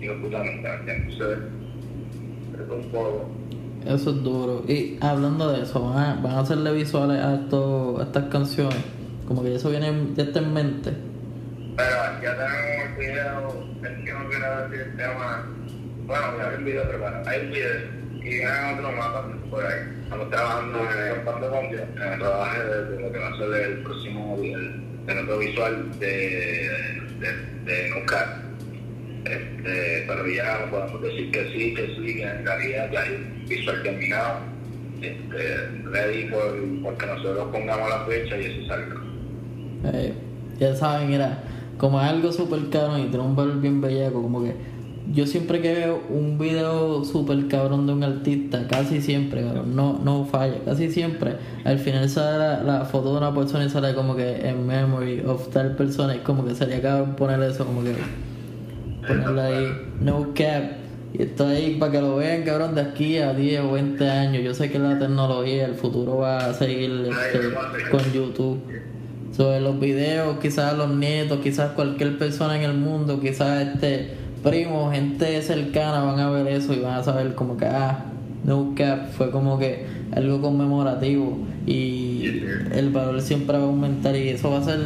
[0.00, 0.68] digo, putamente.
[1.10, 1.22] Sí.
[2.54, 3.28] Es un poco.
[3.84, 4.64] Eso es duro.
[4.66, 8.78] Y hablando de eso, van a, van a hacerle visuales a, esto, a estas canciones.
[9.28, 10.92] Como que eso viene ya está en mente.
[11.76, 11.90] Pero
[12.22, 15.46] ya tenemos el video, el que no quiero decir el tema.
[16.06, 18.05] Bueno, ya hay el video preparado, hay el video.
[18.26, 19.78] Y hay otro también por ahí.
[20.02, 23.70] Estamos trabajando en trabajando con en el trabajo de, de lo que va a ser
[23.70, 26.70] el próximo el, el otro visual de,
[27.20, 28.42] de, de Nucar.
[29.24, 33.48] Este, pero ya podemos decir que sí, que sí, que en realidad ya hay un
[33.48, 34.40] visual terminado.
[35.00, 38.96] Este, ready por, porque nosotros pongamos la fecha y eso salga.
[39.92, 40.14] Eh,
[40.58, 41.44] ya saben, mira,
[41.78, 44.54] como algo súper caro y tiene un valor bien bellaco, como que
[45.12, 50.00] yo siempre que veo un video súper cabrón de un artista, casi siempre, cabrón, no,
[50.02, 54.16] no falla, casi siempre, al final sale la, foto de una persona y sale como
[54.16, 57.94] que en memory of tal persona, y como que sería cabrón poner eso, como que
[59.06, 59.66] ponerle ahí,
[60.00, 60.64] no cap.
[61.14, 64.42] Y esto ahí para que lo vean, cabrón, de aquí a 10 o 20 años.
[64.42, 68.60] Yo sé que la tecnología, el futuro va a seguir este, con YouTube.
[69.34, 74.90] Sobre los videos, quizás los nietos, quizás cualquier persona en el mundo, quizás este primo,
[74.92, 78.04] gente cercana van a ver eso y van a saber como que, ah,
[78.44, 84.28] No Cap fue como que algo conmemorativo y el valor siempre va a aumentar y
[84.28, 84.78] eso va a ser,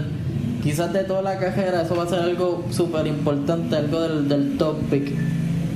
[0.63, 4.57] quizás de toda la cajera, eso va a ser algo súper importante, algo del, del
[4.57, 5.13] top pick.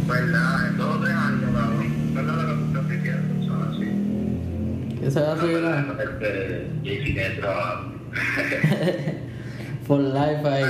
[0.08, 0.68] ¿Verdad?
[0.70, 2.14] En dos o tres años, cabrón.
[2.14, 3.46] ¿Verdad lo que estás diciendo?
[3.46, 5.00] Son así.
[5.00, 7.40] Que se va a seguir la- Este, JC
[9.86, 10.64] for life ahí.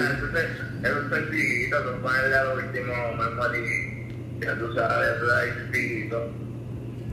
[0.84, 4.06] Es un sencillito, tú ponerle a lo último memory,
[4.40, 6.18] ya tú sabes, eso es ahí sencillito.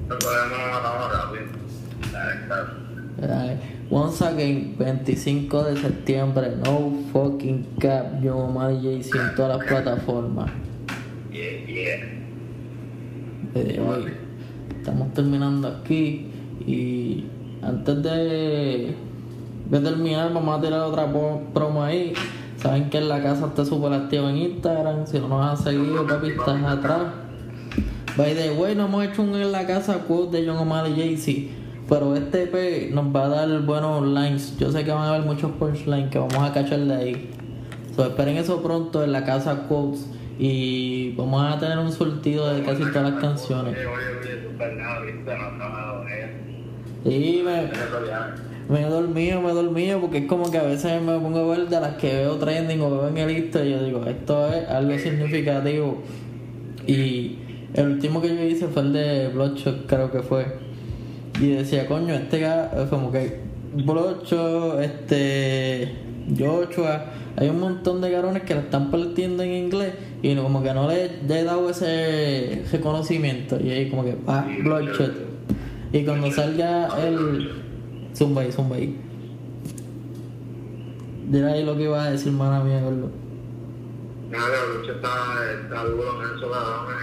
[0.10, 1.46] Lo podemos matar rápido.
[2.04, 3.40] Está.
[3.42, 9.68] Ay, Once again, 25 de septiembre, no fucking cap, yo Omar JC en todas las
[9.68, 10.50] plataformas.
[11.32, 12.22] yeah, yeah.
[13.56, 13.80] Eh,
[14.78, 16.32] estamos terminando aquí
[16.66, 17.26] y
[17.62, 18.96] antes de,
[19.70, 21.06] de terminar vamos a tirar otra
[21.54, 22.14] promo ahí.
[22.62, 25.08] Saben que en la casa está súper activo en Instagram.
[25.08, 27.02] Si no nos has seguido, papi, estás atrás.
[28.16, 30.96] By the way, no hemos hecho un en la casa quote de John Omar y
[30.96, 31.52] Jay-Z.
[31.90, 34.58] Pero este EP nos va a dar buenos lines.
[34.60, 37.32] Yo sé que van a haber muchos punchlines que vamos a cachar de ahí.
[37.96, 40.08] So, esperen eso pronto en la casa quotes.
[40.38, 43.76] Y vamos a tener un surtido de casi todas las canciones.
[47.06, 47.72] Oye,
[48.72, 51.58] me, he dormido, me he dormido porque es como que a veces me pongo a
[51.58, 54.48] ver de las que veo trending o veo en el Insta y yo digo, esto
[54.48, 56.02] es algo significativo.
[56.88, 57.38] Y
[57.74, 60.46] el último que yo hice fue el de Bloodshot, creo que fue.
[61.42, 62.46] Y decía, coño, este
[62.90, 63.40] como que
[63.74, 65.94] Bloodshot, este
[66.38, 67.06] Joshua,
[67.36, 70.88] hay un montón de carones que la están partiendo en inglés y como que no
[70.88, 73.60] le, le he dado ese reconocimiento.
[73.62, 75.14] Y ahí como que, ah, Bloodshot.
[75.92, 77.61] Y cuando salga el...
[78.16, 78.98] Zumba ahí, zumba ahí.
[81.30, 83.10] Dile ahí lo que iba a decir, mana mía, gordo.
[84.30, 85.10] Nada, la lucha está,
[85.64, 86.04] está duro
[86.40, 86.96] cabrón.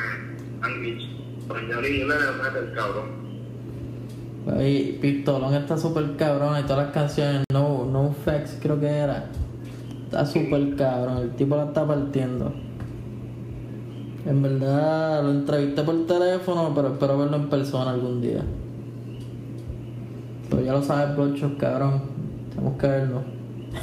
[0.61, 1.18] En Anglich.
[1.38, 3.18] Español y mete el cabrón.
[4.54, 9.26] Ahí, Pistolón está súper cabrón y todas las canciones, No, no Facts creo que era.
[10.04, 12.52] Está súper cabrón, el tipo la está partiendo.
[14.26, 18.42] En verdad lo entrevisté por teléfono, pero espero verlo en persona algún día.
[20.51, 22.03] Pero ya lo sabes, brochos, cabrón.
[22.51, 23.22] Tenemos que verlo.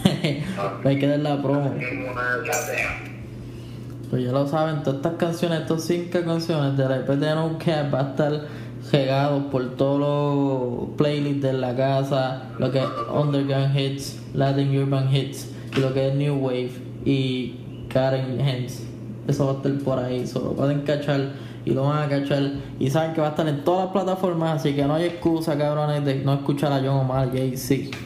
[0.83, 1.73] Hay que dar la promo.
[4.09, 7.57] Pues ya lo saben, todas estas canciones, estas cinco canciones de la EP de No
[7.57, 8.47] Cap va a estar
[8.91, 15.13] regados por todos los playlists de la casa, lo que es Underground Hits, Latin Urban
[15.13, 16.71] Hits, y lo que es New Wave
[17.03, 17.59] y
[17.89, 18.83] Karen Hens.
[19.27, 21.31] Eso va a estar por ahí, solo pueden cachar
[21.65, 22.43] y lo van a cachar.
[22.79, 25.57] Y saben que va a estar en todas las plataformas, así que no hay excusa,
[25.57, 27.97] cabrones, de no escuchar a John Omar, Jay-Z.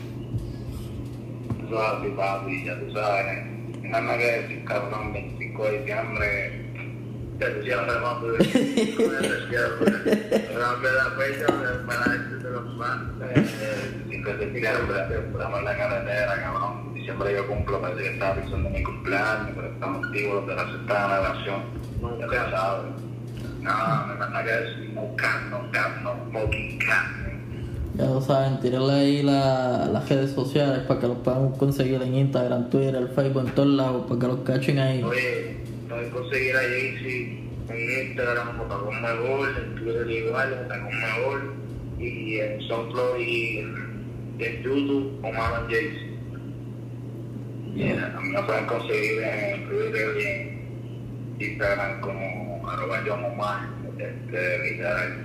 [1.69, 3.45] Papi, papi, ya tú sabes.
[3.83, 6.65] Nada más que decir, cabrón, 25 de diciembre.
[7.39, 9.91] 25 de diciembre.
[10.57, 11.47] Dame la fecha
[11.85, 13.19] para este los más.
[13.19, 14.97] 25 de diciembre,
[15.31, 16.93] estamos en la carretera, cabrón.
[16.93, 20.65] Diciembre yo cumplo, parece que estaba pensando en mi cumpleaños, pero estamos activos de la
[20.65, 21.35] sexta.
[22.19, 23.08] Ya tú sabes.
[23.61, 25.01] No, me manda que decir, no
[25.51, 26.79] no no fucking.
[27.95, 32.15] Ya lo saben, tírenle ahí la- las redes sociales para que los puedan conseguir en
[32.15, 35.03] Instagram, Twitter, Facebook, en todos lados, para que los cachen ahí.
[35.03, 35.57] Oye,
[35.89, 41.53] pueden conseguir a Jaycee en Instagram, Botagón Megol, en Twitter igual, Botagón Megol,
[41.99, 43.75] y en SoundCloud y en,
[44.39, 46.09] y YouTube, Omar Jaycee.
[47.75, 52.38] Yeah, a mí me pueden conseguir en Twitter y en Instagram como
[52.69, 55.19] arroba John Omar, este.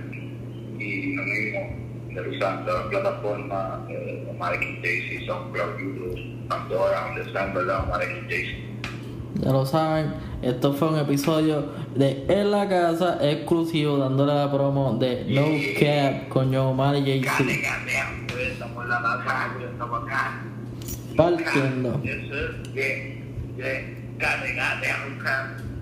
[0.77, 7.53] Y lo mismo, todas las plataformas, eh, Omar X Jaycee, SoundCloud, YouTube, Pandora, donde están,
[7.53, 7.83] ¿verdad?
[7.85, 8.65] Omar X Jaycee.
[9.41, 14.97] Ya lo saben, esto fue un episodio de En la Casa exclusivo, dándole la promo
[14.97, 15.45] de No
[15.79, 17.43] Cap con John Omar y Jay-Z.
[18.39, 20.41] Estamos en la casa, estamos acá.
[21.17, 22.01] Partiendo.
[22.01, 22.63] Yes, sir.
[22.73, 23.95] Yeah, yeah.
[24.17, 25.74] Gane, gane.